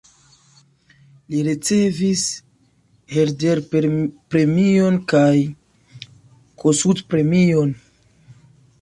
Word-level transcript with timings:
Li 1.33 1.41
ricevis 1.47 2.23
Herder-premion 3.13 4.99
kaj 5.15 5.33
Kossuth-premion. 6.65 7.81